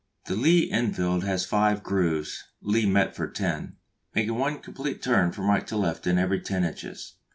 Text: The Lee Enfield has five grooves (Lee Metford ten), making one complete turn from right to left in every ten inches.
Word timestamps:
The 0.25 0.35
Lee 0.35 0.71
Enfield 0.71 1.23
has 1.25 1.45
five 1.45 1.83
grooves 1.83 2.45
(Lee 2.59 2.87
Metford 2.87 3.35
ten), 3.35 3.75
making 4.15 4.33
one 4.33 4.57
complete 4.57 4.99
turn 4.99 5.31
from 5.31 5.45
right 5.47 5.67
to 5.67 5.77
left 5.77 6.07
in 6.07 6.17
every 6.17 6.39
ten 6.39 6.63
inches. 6.63 7.17